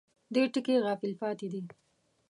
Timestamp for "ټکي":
0.53-0.75